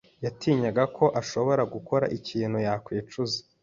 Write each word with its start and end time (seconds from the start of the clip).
yatinyaga 0.25 0.83
ko 0.95 1.05
ashobora 1.21 1.61
gukora 1.73 2.05
ikintu 2.17 2.57
yakwicuza. 2.67 3.37